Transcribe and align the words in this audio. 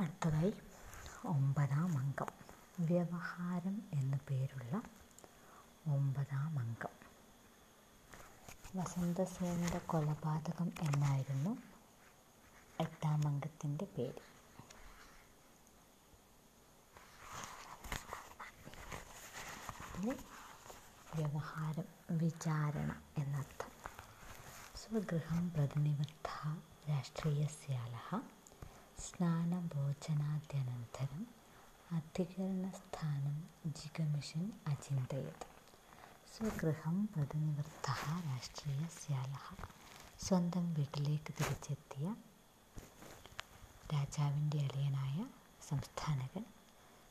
അടുത്തതായി 0.00 0.54
ഒമ്പതാം 1.26 1.98
അംഗം. 1.98 2.26
വ്യവഹാരം 2.80 3.82
എന്ന 3.92 4.18
പേരുള്ള 4.30 4.82
ഒമ്പതാം 5.86 6.58
അംഗം. 6.58 6.94
വസന്തസേനയുടെ 8.76 9.78
കൊലപാതകം 9.78 10.72
എന്നായിരുന്നു 10.82 11.56
എട്ടാം 12.80 13.28
അംഗത്തിന്റെ 13.28 13.84
പേര്. 13.98 14.30
വ്യവഹാരം 21.16 21.84
വിചാരണ 22.10 23.02
എന്നർത്ഥം. 23.18 23.70
സ്വഗൃഹം 24.76 25.52
പ്രതിനിവൃത്ത 25.52 26.58
രാഷ്ട്രീയസ്യാലः 26.90 28.39
സ്നാനഭോജനാദ്യനന്തരം 29.04 31.22
അധികരണസ്ഥാനം 31.90 33.36
ജിഗമിഷൻ 33.78 34.52
അചിന്തയത്. 34.66 35.46
സ്വഗൃഹം 36.32 37.06
പ്രതിനിവൃത്ത 37.06 37.86
രാഷ്ട്രീയസ്യാലः 38.26 39.46
സ്വന്തം 40.20 40.74
വീട്ടിലേക്ക് 40.74 41.32
തിരിച്ചെത്തിയ 41.38 42.14
രാജാവിന്റെ 43.94 44.58
അളിയനായ 44.58 45.26
സംസ്ഥാനകൻ 45.68 46.44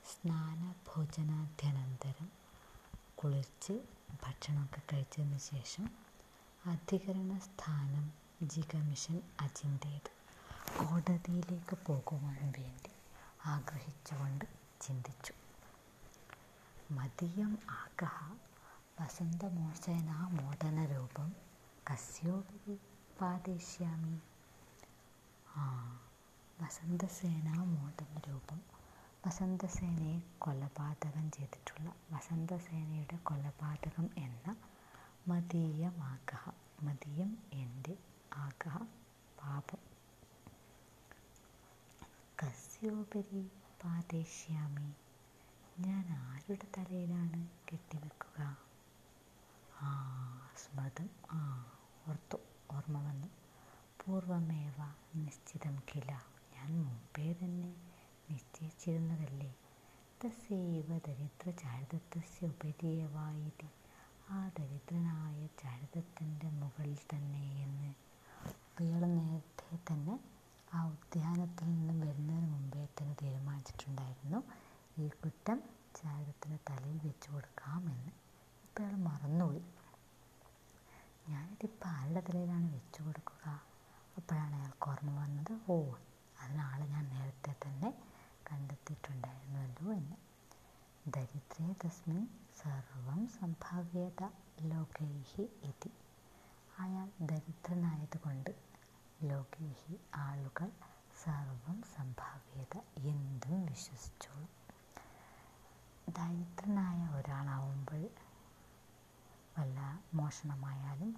സ്നാനഭോജനാദ്യനന്തരം 0.04 2.30
കുളിച്ച് 3.16 3.74
ഭക്ഷണമൊക്കെ 4.24 4.82
കഴിച്ചതിന് 4.94 5.38
ശേഷം 5.50 5.90
അധികരണ 6.66 7.40
സ്ഥാനം 7.40 8.14
ജിഗമിഷൻ 8.46 9.22
അചിന്തയത്. 9.40 10.19
കോടതിയിലേക്ക് 10.78 11.76
പോകുവാൻ 11.88 12.52
വേണ്ടി 12.58 12.92
ആഗ്രഹിച്ചുകൊണ്ട് 13.46 14.46
ചിന്തിച്ചു. 14.82 15.34
മദീയം 16.92 17.52
ആഗ്രഹ 17.80 18.18
വസന്തമോചന 19.00 20.10
മോദനരൂപം 20.38 21.30
കസ്യോപരി 21.88 22.76
പാതിഷ്യാമി 23.20 24.16
ആ 25.56 25.66
വസന്തസേന 26.58 27.48
മോദനരൂപം. 27.76 28.60
വസന്തസേനയെ 29.26 30.18
കൊലപാതകം 30.40 31.32
ചെയ്തിട്ടുള്ള 31.32 31.88
വസന്തസേനയുടെ 32.12 33.18
കൊലപാതകം 33.24 34.10
എന്ന 34.18 34.48
മതീയമാഗ്രഹ 35.28 36.44
മതിയം 36.84 37.32
എന്റെ 37.54 37.94
ആഗ്രഹ 38.38 38.78
പാപം 39.38 39.79
കസ്യോപരി 42.82 43.52
പാതേഷ്യാമി. 43.84 44.94
ഞാൻ 45.80 46.06
ആരുടെ 46.12 46.68
തലയിലാണ് 46.78 47.48
കെട്ടിവെക്കുക? 47.72 48.58
ആ 49.82 49.92
സ്മൃതം. 50.58 51.10
ആ 51.32 51.72
ഓർത്തു. 52.08 52.38
ഓർമ്മ 52.72 53.02
വന്നു. 53.02 53.28
പൂർവമേവ 54.02 54.76
നിശ്ചിതം 55.16 55.80
കില. 55.80 56.12
ഞാൻ 56.54 56.84
മുമ്പേ 56.84 57.34
തന്നെ 57.34 57.76
നിശ്ചയിച്ചിരുന്നതല്ലേ? 58.30 59.56
തസ്സൈവ 60.24 60.98
ദരിദ്ര 60.98 61.52
ചാരിതത്വസ്യ 61.52 62.48
ഉപരിയവായിതി 62.48 63.70
ആ 64.30 64.52
ദരിദ്രനായ 64.60 65.48
ചാരിതത്തിന്റെ 65.48 66.50
മുകളിൽ 66.50 66.98
തന്നെ 67.14 67.64
എന്ന്. 67.64 67.94
അയാൾ 68.80 69.06
നേരത്തെ 69.06 69.80
തന്നെ 69.92 70.20
ആ 70.74 70.86
ഉദ്യാനത്തിൽ 70.86 71.66
നിന്നും 71.66 72.00
വരുന്നതിന് 72.00 72.48
മുമ്പേ 72.48 72.86
തന്നെ 72.86 73.16
തീരുമാനിച്ചിട്ടുണ്ടായിരുന്നു. 73.22 74.44
ഈ 74.98 75.08
കുറ്റം 75.08 75.60
ചാരിതത്തിന്റെ 75.96 76.60
തലയിൽ 76.70 77.00
വെച്ച് 77.04 77.32
കൊടുക്കാമെന്ന് 77.32 78.12
ഇപ്പം 78.64 78.84
അയാൾ 78.84 78.96
മറന്നുപോയി. 78.96 79.64
ഞാനിതിപ്പോൾ 81.30 81.88
ആരുടെ 81.88 82.20
തലയിലാണ് 82.20 82.74
വെച്ച് 82.74 83.02
കൊടുക്കുക? 83.02 83.62
അപ്പോഴാണ് 84.18 84.56
അയാൾക്ക് 84.56 84.90
ഓർമ്മ 84.90 85.20
വന്നത്. 85.20 85.72
ഓ 85.72 85.94
അതിനാളെ 86.42 86.86
ഞാൻ 86.86 87.10
നേരത്തെ 87.10 87.56
തന്നെ 87.66 87.90
കണ്ടെത്തിയിട്ടുണ്ടായിരുന്നല്ലോ 88.52 89.94
എന്ന്. 89.94 90.16
ദരിദ്രേ 91.08 91.76
തസ്മിൻ 91.86 92.28
സർവം 92.62 93.28
സംഭാവ്യത 93.28 94.30
ലോകൈഹി 94.62 95.42
ഇതി. 95.42 95.92
അയാൾ 96.80 97.10
ദരിദ്രനായതുകൊണ്ട് 97.22 98.69
ലോകൈഹി 99.20 100.00
ആളുകൾ 100.16 100.70
സർവം 101.24 101.82
സംഭാവ്യത 101.96 102.76
എന്തും 102.98 103.66
വിശ്വസിച്ചോളും. 103.66 104.50
ദരിദ്രനായ 106.08 107.08
ഒരാളാവുമ്പോൾ 107.16 108.04
വല്ല 109.58 109.80
മോഷണമായാലും 110.14 111.12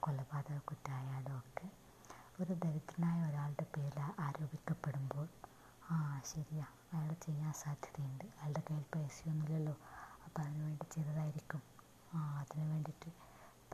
കൊലപാതക 0.00 0.58
കുറ്റമായാലും 0.58 1.38
ഒക്കെ 1.38 1.68
ഒരു 2.40 2.52
ദരിദ്രനായ 2.54 3.28
ഒരാളുടെ 3.28 3.64
പേരിൽ 3.76 4.00
ആരോപിക്കപ്പെടുമ്പോൾ 4.20 5.28
ആ 5.90 6.20
ശരിയാ 6.24 6.66
അയാൾ 6.92 7.12
ചെയ്യാൻ 7.12 7.52
സാധ്യതയുണ്ട്. 7.52 8.24
അയാളുടെ 8.24 8.60
കയ്യിൽ 8.60 8.82
പൈസയൊന്നുമില്ലല്ലോ. 8.94 9.76
അപ്പം 10.24 10.42
അതിനു 10.42 10.64
വേണ്ടി 10.64 10.86
ചെയ്തതായിരിക്കും. 10.94 11.62
ആ 12.14 12.38
അതിനു 12.40 12.64
വേണ്ടിയിട്ട് 12.64 13.10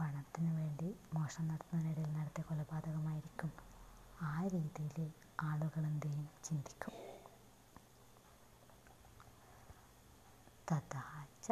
പണത്തിന് 0.00 0.54
വേണ്ടി 0.54 0.96
മോഷണം 1.14 1.48
നടത്തുന്നതിനിടയിൽ 1.48 2.12
നടത്തിയ 2.12 2.42
കൊലപാതകമായിരിക്കും. 2.42 3.69
ആ 4.20 4.34
രീതിയിൽ 4.48 4.98
ആളുകൾ 5.42 5.84
എന്ത് 5.86 6.06
ചെയ്യും? 6.06 6.28
ചിന്തിക്കും. 6.44 6.94
തഥാച്ച 10.68 11.48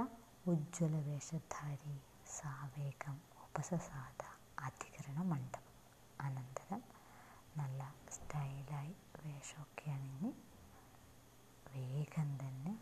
ഉജ്ജ്വലവേഷധാരി 0.47 1.95
സാവേഗം 2.31 3.17
ഉപസസാദ 3.45 4.21
അധികരണ 4.59 5.19
മണ്ഡപം. 5.31 5.75
അനന്തരം 6.21 6.83
നല്ല 7.57 7.81
സ്റ്റൈലായി 8.13 8.93
വേഷമൊക്കെ 9.19 9.91
അണിഞ്ഞ് 9.91 10.33
വേഗം 11.69 12.31
തന്നെ 12.39 12.75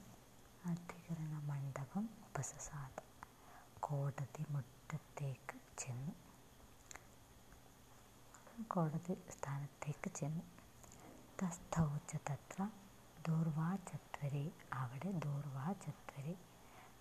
അധികരണ 0.65 1.35
മണ്ഡപം 1.45 2.05
ഉപസസാദ 2.27 2.97
കോടതി 3.81 4.45
മുറ്റത്തേക്ക് 4.53 5.57
ചെന്നു 5.79 6.15
കോടതി 8.77 9.15
സ്ഥാനത്തേക്ക് 9.31 10.11
ചെന്നു. 10.17 10.43
തസ്ഥൗച്ച 11.43 12.17
തത്ര 12.17 12.69
ദൂർവാചത്വരെ. 13.29 14.51
അവിടെ 14.73 15.13
ദൂർവാചത്വരെ. 15.13 16.35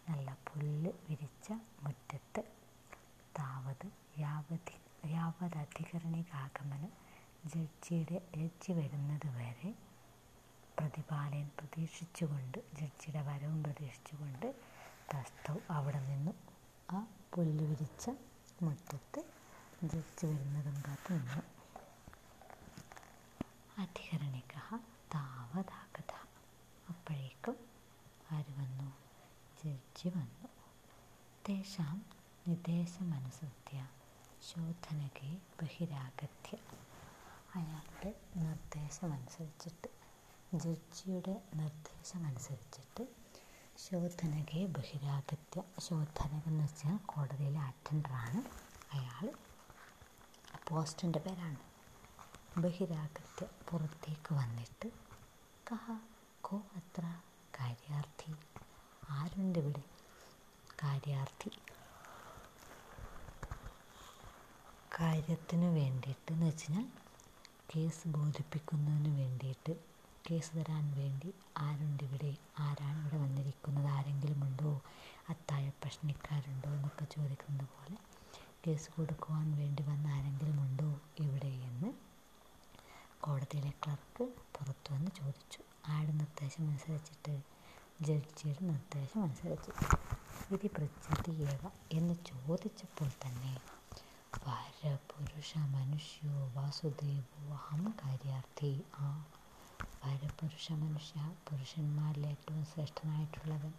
നല്ല 0.10 0.38
പുല്ല് 0.48 0.92
വിരിച്ച 1.10 1.52
മുറ്റത്ത് 1.84 2.44
താവത് 3.40 3.92
യാവതി 4.20 4.78
യാവതധികരണികാഗമനം 5.12 6.92
ജഡ്ജിയുടെ 7.46 8.22
ജഡ്ജി 8.36 8.72
വരുന്നത് 8.72 9.28
വരെ 9.28 9.76
പ്രതിപാലയൻ 10.80 11.52
പ്രതീക്ഷിച്ചുകൊണ്ട് 11.60 12.58
ജഡ്ജിയുടെ 12.74 13.22
വരവും 13.22 13.64
പ്രതീക്ഷിച്ചുകൊണ്ട് 13.64 14.56
തസ്തവ് 15.14 15.60
അവിടെ 15.70 16.00
നിന്നു. 16.00 16.32
ആ 16.92 17.08
പുല്ല് 17.36 17.64
വിരിച്ച 17.64 18.10
മുറ്റത്ത് 18.62 19.24
ജഡ്ജി 19.84 20.26
വരുന്നതും 20.26 20.84
കാത്തു 20.88 21.14
നിന്നു. 21.14 21.55
അധികരണിക 23.86 24.78
താവതാകഥ 25.16 26.14
അപ്പോഴേക്കും 26.90 27.56
ആര് 28.32 28.52
വന്നു? 28.58 28.94
ജഡ്ജി 29.64 30.10
വന്നു. 30.10 30.48
തേഷാം 31.50 32.06
നിർദ്ദേശമനുസൃത്യ 32.48 33.88
ശോധനകെ 34.42 35.38
ബഹിരാഗത്യ. 35.62 36.58
അയാളുടെ 37.56 38.14
നിർദ്ദേശമനുസരിച്ചിട്ട് 38.36 39.90
ജഡ്ജിയുടെ 40.54 41.42
നിർദ്ദേശമനുസരിച്ചിട്ട് 41.56 43.08
ശോധനകെ 43.78 44.66
ബഹിരാഗത്യ. 44.66 45.64
ശോധനക 45.80 46.48
എന്ന് 46.48 46.64
വെച്ചാൽ 46.64 46.98
കോടതിയിലെ 46.98 47.60
അറ്റൻഡറാണ് 47.60 48.42
അയാൾ. 48.96 49.34
പോസ്റ്റിന്റെ 50.68 51.20
പേരാണ്. 51.20 51.75
ബഹിരാഗത്യ 52.58 53.46
പുറത്തേക്ക് 53.70 54.34
വന്നിട്ട് 54.34 54.88
കഹ 55.72 55.86
കോ 56.42 56.58
അത്ര 56.76 57.06
കാര്യാർത്ഥി? 57.60 58.36
ആരുണ്ട് 59.10 59.60
ഇവിടെ? 59.60 59.84
കാര്യാർത്ഥി? 60.84 61.52
കാര്യത്തിന് 65.00 65.66
വേണ്ടിയിട്ട് 65.66 66.32
എന്ന് 66.34 66.46
വെച്ചാൽ 66.46 66.86
കേസ് 67.76 68.08
ബോധിപ്പിക്കുന്നതിന് 68.08 69.20
വേണ്ടിയിട്ട് 69.20 69.76
കേസ് 70.30 70.56
തരാൻ 70.58 70.92
വേണ്ടി 70.92 71.34
ആരുണ്ട് 71.58 72.04
ഇവിടെ? 72.04 72.36
ആരാണ് 72.60 73.00
ഇവിടെ 73.00 73.18
വന്നിരിക്കുന്നത്? 73.18 73.88
ആരെങ്കിലും 73.88 74.44
ഉണ്ടോ? 74.44 74.82
അത്താഴ 75.30 75.70
പ്രശ്നക്കാരുണ്ടോ? 75.84 76.70
എന്നൊക്കെ 76.70 77.06
ചോദിക്കുന്നത് 77.06 77.70
പോലെ 77.76 77.98
കേസ് 78.68 78.92
കൊടുക്കുവാൻ 78.92 79.58
വേണ്ടി 79.58 79.84
വന്ന 79.84 80.08
ആരെങ്കിലും 80.08 80.62
ഉണ്ടോ 80.62 81.02
ഇവിടെ 81.20 81.48
എന്ന് 81.48 82.16
കോടതിയിലെ 83.46 83.72
ക്ലർക്ക് 83.82 84.24
പുറത്തു 84.54 84.90
വന്ന് 84.94 85.10
ചോദിച്ചു. 85.18 85.60
ആരുടെ 85.88 86.14
നിർദ്ദേശമനുസരിച്ചിട്ട് 86.20 87.34
ജഡ്ജിയുടെ 88.06 88.62
നിർദ്ദേശമനുസരിച്ച് 88.70 89.72
വിധി 90.52 90.70
പ്രതി 90.76 91.34
എന്ന് 91.98 92.16
ചോദിച്ചപ്പോൾ 92.30 93.10
തന്നെ 93.24 93.54
പരപുരുഷ 94.46 95.52
മനുഷ്യോ 95.76 96.34
വാസുദേവോ 96.56 97.44
അഹം 97.58 97.84
കാര്യാർത്ഥി. 98.02 98.72
ആ 99.00 99.10
പരപുരുഷ 100.04 100.72
മനുഷ്യ 100.84 101.20
പുരുഷന്മാരിൽ 101.50 102.26
ഏറ്റവും 102.34 102.66
ശ്രേഷ്ഠനായിട്ടുള്ളവൻ 102.66 103.74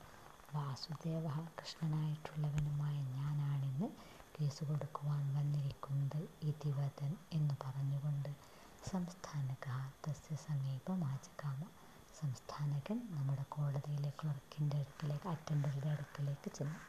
വാസുദേവ 0.55 1.27
കൃഷ്ണനായിട്ടുള്ളവനുമായ 1.61 2.97
ഞാനാണിന്ന് 3.19 3.89
കേസ് 4.37 4.65
കൊടുക്കുവാൻ 4.71 5.25
വന്നിരിക്കുന്നത് 5.39 6.23
ഇതിവതൻ 6.53 7.13
എന്ന് 7.33 7.57
പറഞ്ഞുകൊണ്ട് 7.65 8.31
സംസ്ഥാനക 8.91 9.67
തസ്യ 10.05 10.37
സമീപം 10.37 11.05
ആചകാമ 11.05 11.61
സംസ്ഥാനകൻ 12.21 13.09
നമ്മുടെ 13.11 13.43
കോടതിയിലെ 13.49 14.11
ക്ലർക്കിന്റെ 14.11 14.77
അടുക്കലേക്ക് 14.77 15.29
അറ്റൻഡറുടെ 15.29 15.89
അടുക്കലേക്ക് 15.89 16.51
ചെന്നു. 16.53 16.81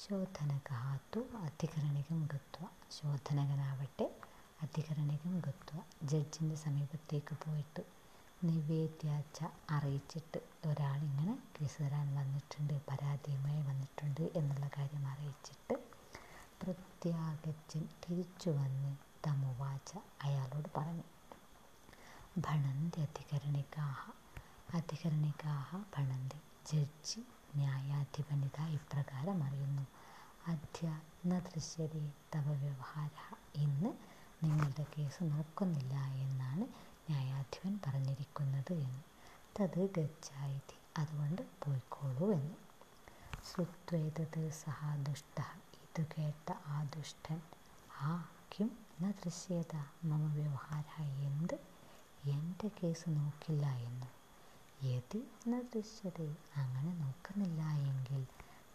ശോധനകാത്തു 0.00 1.20
അധികരണികം 1.38 2.26
ഗത്വ. 2.26 2.62
ശോധനകനാവട്ടെ 2.90 4.06
അധികരണികം 4.62 5.40
ഗത്വ. 5.40 5.76
ജഡ്ജിന്റെ 6.02 6.56
സമീപത്തേക്ക് 6.56 7.36
പോയിട്ട് 7.44 7.84
നിവേദ്യാച്ച 8.44 9.38
അറിയിച്ചിട്ട് 9.70 10.40
ഒരാളിങ്ങനെ 10.66 11.38
കേസ് 11.56 11.82
തരാൻ 11.82 12.14
വന്നിട്ടുണ്ട് 12.14 12.80
പരാതിയുമായി 12.90 13.62
വന്നിട്ടുണ്ട് 13.62 14.30
എന്നുള്ള 14.36 14.70
കാര്യം 14.78 15.08
അറിയിച്ചിട്ട് 15.08 15.76
പ്രത്യാഗച്ചൻ 16.62 17.88
തിരിച്ചു 18.04 18.50
വന്ന് 18.50 18.92
തമുവാച 19.26 19.90
അയാളോട് 20.22 20.68
പറഞ്ഞു 20.76 21.06
ഭണന്തി 22.38 23.00
അധികരണികാഹ 23.00 24.00
അധികരണികാഹ 24.74 25.76
ഭണന്തി 25.96 26.38
ജഡ്ജി 26.66 27.20
ന്യായാധിപനിത 27.56 28.60
ഇപ്രകാരം 28.68 29.44
അറിയുന്നു. 29.44 29.84
അധ്യ 30.46 30.86
ന 31.26 31.38
തവ 32.34 32.46
വ്യവഹാര 32.54 33.16
ഇന്ന് 33.54 33.90
നിങ്ങളുടെ 34.44 34.86
കേസ് 34.98 35.22
നോക്കുന്നില്ല 35.22 35.94
എന്നാണ് 35.94 36.64
ന്യായാധിപൻ 37.10 37.80
പറഞ്ഞിരിക്കുന്നത് 37.86 38.72
എന്ന്. 38.72 39.02
തത് 39.58 39.90
ഗച്ഛായിതി 39.96 40.76
അതുകൊണ്ട് 40.96 41.42
പോയിക്കോളൂ 41.62 42.32
എന്ന്. 42.32 42.56
ശ്രുത്വേതത് 43.44 44.50
സഹ 44.52 44.96
ദുഷ്ട 44.96 45.38
ഇത് 45.84 46.06
കേട്ട 46.06 46.52
ആ 46.66 46.82
ദുഷ്ടൻ 46.96 47.40
ആ 48.00 48.10
കിം 48.52 48.70
ദൃശ്യത 49.02 49.74
മമ 50.04 50.24
വ്യവഹാര 50.34 50.88
എന്ത്? 51.28 51.54
എന്റെ 52.24 52.68
കേസ് 52.68 53.10
നോക്കില്ല 53.10 53.66
എന്ന്. 53.86 54.08
യതി 54.84 55.20
ന 55.48 55.60
ദൃശ്യത 55.62 56.18
അങ്ങനെ 56.56 56.92
നോക്കുന്നില്ല 56.94 57.60
എങ്കിൽ 57.90 58.22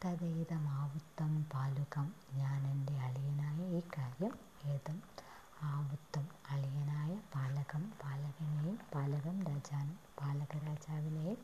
തദൈതമാവുത്തം 0.03 1.43
പാലുകം. 1.53 2.07
ഞാൻ 2.33 2.67
എന്റെ 2.67 2.93
അളിയനായ 2.99 3.59
ഈ 3.77 3.81
കാര്യം 3.97 4.35
ഏതം 4.65 4.99
ആവുത്തം 5.61 6.25
അളിയനായ 6.51 7.19
പാലകം. 7.35 7.91
പാലകനെയും 8.03 8.79
പാലകം 8.95 9.41
രാജാനും 9.41 9.97
പാലകരാജാവിനെയും 10.19 11.39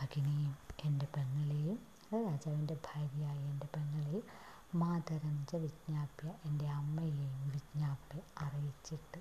ഭഗിനിയും 0.00 0.54
എന്റെ 0.84 1.06
പെങ്ങളെയും 1.16 1.78
രാജാവിന്റെ 2.26 2.74
ഭാര്യയായ 2.88 3.38
എന്റെ 3.52 3.66
പെങ്ങളെയും 3.66 4.24
മാതരം 4.74 5.46
ച 5.46 5.54
വിജ്ഞാപ്യ 5.54 6.32
എന്റെ 6.44 6.68
അമ്മയെയും 6.68 7.48
വിജ്ഞാപ്യ 7.48 8.20
അറിയിച്ചിട്ട്. 8.38 9.20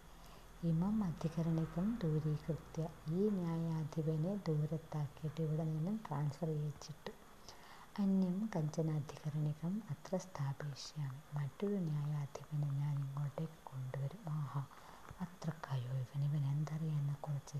ഇമം 0.64 1.04
അധികരണികം 1.04 2.00
ദൂരീകൃത്യ. 2.04 2.88
ഈ 3.08 3.30
ന്യായാധിപനെ 3.30 4.36
ദൂരത്താക്കിയിട്ട് 4.48 5.42
ഇവിടെ 5.42 5.64
നിന്നും 5.64 6.00
ട്രാൻസ്ഫർ 6.08 6.48
ചെയ്യിച്ചിട്ട്. 6.48 7.12
അന്യം 8.00 8.50
കഞ്ചനാധികരണികം 8.56 9.84
അത്ര 9.90 10.18
സ്ഥാപിഷ്യാമി 10.18 11.36
മറ്റൊരു 11.36 11.76
ന്യായാധിപനെ 11.76 12.70
ഞാൻ 12.72 13.00
ഇങ്ങോട്ടേക്ക് 13.00 13.60
കൊണ്ടുവരും. 13.66 14.30
ആഹാ 14.30 14.64
അത്രക്കായോ 15.22 15.92
ഇവൻ? 15.94 16.24
ഇവൻ 16.26 16.46
എന്തറിയാം 16.46 17.00
എന്നെക്കുറിച്ച് 17.00 17.58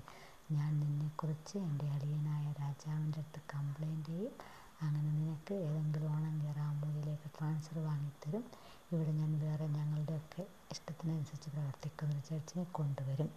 ഞാൻ 0.52 0.80
നിന്നെക്കുറിച്ച് 0.80 1.58
എന്റെ 1.58 1.90
അളിയനായ 1.90 2.52
രാജാവിന്റെ 2.52 3.18
അടുത്ത് 3.18 3.40
കംപ്ലൈന്റ് 3.54 4.06
ചെയ്യും. 4.06 4.32
അങ്ങനെ 4.80 5.10
നിനക്ക് 5.12 5.54
ഏതെങ്കിലും 5.66 6.12
ഓണം 6.14 6.34
കയറാമ്പൂരിലേക്ക് 6.42 7.28
ട്രാൻസ്ഫർ 7.36 7.78
വാങ്ങിത്തരും. 7.80 8.44
ഇവിടെ 8.92 9.12
ഞാൻ 9.12 9.32
വേറെ 9.38 9.66
ഞങ്ങളുടെയൊക്കെ 9.68 10.42
ഇഷ്ടത്തിനനുസരിച്ച് 10.72 11.50
പ്രവർത്തിക്കുന്ന 11.50 12.14
ഒരു 12.14 12.22
ജഡ്ജിനെ 12.28 12.64
കൊണ്ടുവരും. 12.78 13.28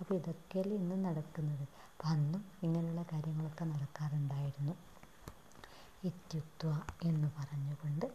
അപ്പോൾ 0.00 0.14
ഇതൊക്കെയല്ലേ 0.14 0.76
ഇന്നും 0.76 1.02
നടക്കുന്നത്. 1.02 1.64
അപ്പം 1.90 2.08
അന്നും 2.08 2.42
ഇങ്ങനെയുള്ള 2.62 3.02
കാര്യങ്ങളൊക്കെ 3.12 3.64
നടക്കാറുണ്ടായിരുന്നു. 3.64 4.74
ഇത്യുത്വ 6.04 6.70
എന്ന് 7.04 7.28
പറഞ്ഞുകൊണ്ട് 7.36 8.06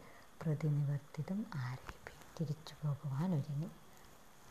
പ്രതിനിവർത്തിതം 0.41 1.39
ആരെ 1.65 1.94
തിരിച്ചു 2.39 2.73
പോകുവാൻ 2.81 3.30
ഒരുങ്ങി 3.33 3.69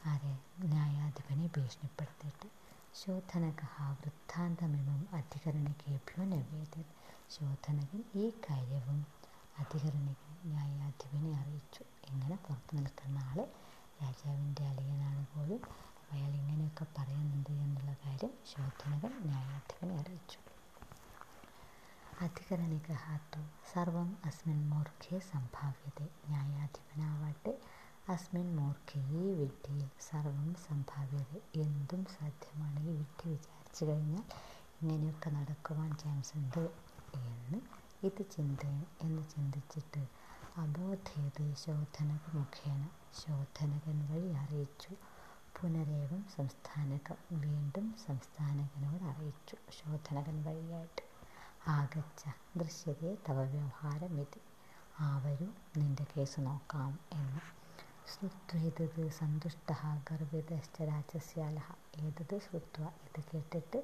ആരെ 0.04 0.32
ന്യായാധിപനെ 0.66 1.46
ഭീഷണിപ്പെടുത്തിയിട്ട് 1.56 2.48
ശോധനക 3.00 3.62
വൃത്താന്തമിമം 4.00 5.08
അധികരണികേഭ്യോ 5.12 6.24
നവേദ്യത് 6.24 6.92
ശോധനകൻ 7.30 8.04
ഈ 8.14 8.30
കാര്യവും 8.46 8.98
അധികരണികൻ 9.58 10.32
ന്യായാധിപനെ 10.44 11.30
അറിയിച്ചു. 11.40 11.82
ഇങ്ങനെ 12.10 12.36
പുറത്തു 12.36 12.76
നിൽക്കുന്ന 12.76 13.18
ആൾ 13.18 13.38
രാജാവിന്റെ 14.02 14.64
അളിയനാണ് 14.66 15.26
പോലും 15.26 15.60
അയാൾ 16.12 16.30
ഇങ്ങനെയൊക്കെ 16.30 16.86
പറയുന്നുണ്ട് 16.98 17.50
എന്നുള്ള 17.64 17.92
കാര്യം 18.06 18.32
ശോധനകൻ 18.46 19.12
ന്യായാധിപനെ 19.26 19.96
അറിയിച്ചു. 19.96 20.40
അധികരണികഹാത്തു 22.20 23.40
സർവം 23.74 24.16
അസ്മിൻ 24.24 24.70
മൂർഖേ 24.70 25.18
സംഭാവ്യത. 25.32 26.00
ന്യായാധിപനാവട്ടെ 26.28 27.54
അസ്മിൻ 28.08 28.56
മൂർഖേ 28.56 29.00
വിഡ്ഢിയിൽ 29.38 29.88
സർവം 30.00 30.54
സംഭാവ്യത 30.68 31.32
എന്തും 31.60 32.06
സാധ്യമാണ് 32.06 32.80
ഈ 32.80 32.92
വിഡ്ഢി 32.96 33.28
വിചാരിച്ചു 33.28 33.84
കഴിഞ്ഞാൽ 33.84 34.26
ഇങ്ങനെയൊക്കെ 34.82 35.30
നടക്കുവാൻ 35.30 35.96
ചാൻസ് 35.96 36.36
ഉണ്ട് 36.36 36.64
എന്ന് 37.14 37.60
ഇത് 38.06 38.30
ചിന്ത 38.30 38.62
എന്ന് 39.02 39.22
ചിന്തിച്ചിട്ട് 39.22 40.02
അബോധേത് 40.56 41.54
ശോധനക 41.54 42.36
മുഖേന 42.36 42.82
ശോധനകൻ 43.22 43.98
വഴി 44.12 44.30
അറിയിച്ചു. 44.32 44.94
പുനരേവം 45.56 46.24
സംസ്ഥാനകം 46.36 47.40
വീണ്ടും 47.40 47.94
സംസ്ഥാനകനോട് 48.06 49.04
അറിയിച്ചു 49.04 49.56
ശോധനകൻ 49.70 50.42
വഴിയായിട്ട്. 50.42 51.04
ആകച്ച 51.68 52.22
ദൃശ്യതയെ 52.56 53.14
തവ 53.28 53.38
ഇത് 54.20 54.40
ആ 55.00 55.18
വരൂ 55.18 55.46
നിന്റെ 55.76 56.06
കേസ് 56.16 56.40
നോക്കാം 56.40 56.98
എന്ന് 57.12 57.65
ശ്രുത്വേതത് 58.06 59.10
സന്തുഷ്ട 59.10 59.70
ഗർഭിതശ്ച 60.10 60.82
രാജസ്യാല 60.82 61.58
ഏതത് 61.98 62.38
ശ്രുത്വ? 62.40 62.82
ഇത് 63.06 63.20
കേട്ടിട്ട് 63.30 63.78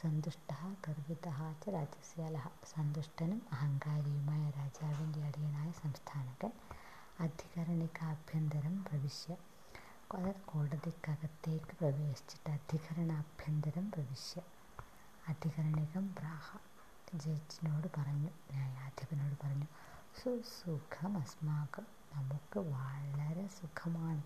സന്തുഷ്ട 0.00 0.50
ഗർഭിത 0.86 1.26
ച 1.62 1.68
രാജസ്യാല 1.70 2.36
സന്തുഷ്ടനും 2.64 3.40
അഹങ്കാരിയുമായ 3.52 4.50
രാജാവിന്റെ 4.50 5.20
അടിയനായ 5.20 5.70
സംസ്ഥാനകൻ. 5.72 6.52
അധികരണിക്കാഭ്യന്തരം 7.20 8.84
പ്രവിശ്യ. 8.84 9.36
കോടതിക്കകത്തേക്ക് 10.46 11.76
പ്രവേശിച്ചിട്ട് 11.80 12.50
അധികരണാഭ്യന്തരം 12.50 13.90
പ്രവിശ്യ. 13.90 14.36
അധികരണികം 15.28 16.06
ബ്രാഹ. 16.18 16.46
ജഡ്ജിനോട് 17.16 17.88
പറഞ്ഞു 17.98 18.30
ന്യായാധിപനോട് 18.50 19.36
പറഞ്ഞു 19.44 19.68
സുസുഖം 20.20 21.18
അസ്മാകം 21.18 21.86
നമുക്ക് 22.12 22.58
വളരെ 22.58 23.46
സുഖമാണ്. 23.48 24.22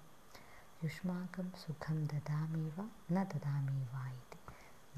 യുഷ്മാകം 0.85 1.53
സുഖം 1.67 2.07
ദദാമീവ 2.07 2.77
ന 3.13 3.23
ദദാമീവ 3.23 3.93
ഇത് 4.13 4.39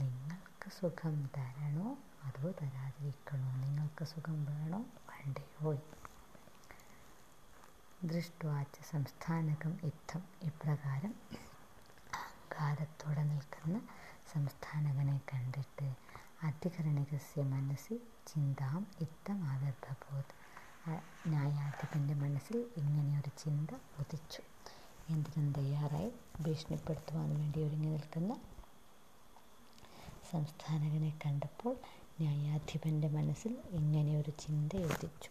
നിങ്ങൾക്ക് 0.01 0.71
സുഖം 0.81 1.31
തരണോ? 1.37 1.99
അതോ 2.25 2.53
തരാതിരിക്കണോ? 2.63 3.57
നിങ്ങൾക്ക് 3.57 4.05
സുഖം 4.05 4.45
വേണോ? 4.45 4.81
വേണ്ടയോ 5.11 5.73
ദൃഷ്ടുവാച്ച 8.05 8.77
സംസ്ഥാനകം 8.91 9.79
യുദ്ധം 9.85 10.23
ഇപ്രകാരം 10.43 11.15
അഹങ്കാരത്തോടെ 12.15 13.23
നിൽക്കുന്ന 13.23 13.81
സംസ്ഥാനകനെ 14.33 15.21
കണ്ടിട്ട് 15.35 15.87
അധികരണികസ്യ 16.43 17.43
മനസ്സിൽ 17.43 17.99
ചിന്താം 18.27 18.87
യുദ്ധം 19.01 19.45
ആവിർഭവോത്. 19.45 20.33
ന്യായാധിപന്റെ 21.27 22.15
മനസ്സിൽ 22.15 22.67
ഇങ്ങനെ 22.77 23.21
ഒരു 23.21 23.31
ചിന്ത 23.39 23.71
ഉദിച്ചു. 24.01 24.43
എന്തിനും 25.11 25.53
തയ്യാറായി 25.53 26.11
ഭീഷണിപ്പെടുത്തുവാൻ 26.41 27.31
വേണ്ടി 27.41 27.61
ഒരുങ്ങി 27.61 27.89
നിൽക്കുന്ന 27.89 28.33
സംസ്ഥാനകനെ 30.33 31.19
കണ്ടപ്പോൾ 31.25 31.75
ന്യായാധിപന്റെ 32.21 33.09
മനസ്സിൽ 33.09 33.53
ഇങ്ങനെയൊരു 33.73 34.31
ചിന്ത 34.31 34.77
ഉദിച്ചു. 34.77 35.31